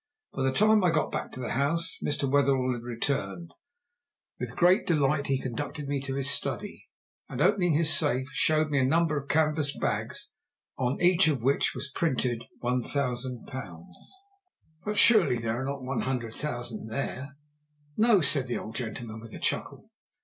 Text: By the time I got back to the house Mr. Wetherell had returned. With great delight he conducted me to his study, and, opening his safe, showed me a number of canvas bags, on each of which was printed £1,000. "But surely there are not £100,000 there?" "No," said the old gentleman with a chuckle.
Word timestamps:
By 0.33 0.41
the 0.41 0.51
time 0.51 0.83
I 0.83 0.89
got 0.89 1.11
back 1.11 1.31
to 1.33 1.39
the 1.39 1.51
house 1.51 1.99
Mr. 2.03 2.27
Wetherell 2.27 2.73
had 2.73 2.81
returned. 2.81 3.53
With 4.39 4.55
great 4.55 4.87
delight 4.87 5.27
he 5.27 5.39
conducted 5.39 5.87
me 5.87 6.01
to 6.01 6.15
his 6.15 6.27
study, 6.27 6.87
and, 7.29 7.39
opening 7.39 7.73
his 7.73 7.93
safe, 7.95 8.27
showed 8.33 8.71
me 8.71 8.79
a 8.79 8.83
number 8.83 9.15
of 9.15 9.29
canvas 9.29 9.77
bags, 9.77 10.31
on 10.75 10.99
each 10.99 11.27
of 11.27 11.43
which 11.43 11.75
was 11.75 11.91
printed 11.91 12.45
£1,000. 12.63 13.91
"But 14.83 14.97
surely 14.97 15.37
there 15.37 15.61
are 15.61 15.65
not 15.65 15.81
£100,000 15.81 16.89
there?" 16.89 17.37
"No," 17.95 18.21
said 18.21 18.47
the 18.47 18.57
old 18.57 18.73
gentleman 18.75 19.19
with 19.19 19.35
a 19.35 19.39
chuckle. 19.39 19.91